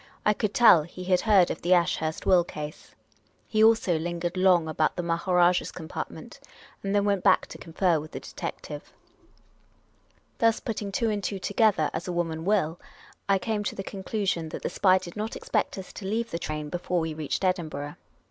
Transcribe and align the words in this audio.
I 0.25 0.33
could 0.33 0.51
tell 0.55 0.81
he 0.81 1.03
had 1.03 1.21
heard 1.21 1.51
of 1.51 1.61
the 1.61 1.75
Ashurst 1.75 2.25
will 2.25 2.43
case. 2.43 2.95
He 3.47 3.63
also 3.63 3.99
lingered 3.99 4.35
long 4.35 4.67
about 4.67 4.95
the 4.95 5.03
Maharajah's 5.03 5.71
com 5.71 5.87
partment, 5.87 6.39
and 6.83 6.95
then 6.95 7.05
went 7.05 7.23
back 7.23 7.45
to 7.45 7.59
confer 7.59 7.99
with 7.99 8.09
the 8.09 8.19
detective. 8.19 8.91
Thus, 10.39 10.59
putting 10.59 10.91
two 10.91 11.11
and 11.11 11.23
two 11.23 11.37
together, 11.37 11.91
as 11.93 12.07
a 12.07 12.11
woman 12.13 12.45
will, 12.45 12.79
I 13.29 13.37
came 13.37 13.63
to 13.65 13.75
the 13.75 13.83
conclusion 13.83 14.49
that 14.49 14.63
the 14.63 14.71
spy 14.71 14.97
did 14.97 15.15
not 15.15 15.35
expect 15.35 15.77
us 15.77 15.93
to 15.93 16.07
leave 16.07 16.31
the 16.31 16.39
train 16.39 16.69
before 16.69 16.99
we 16.99 17.13
reached 17.13 17.43
Edinburgh. 17.43 17.95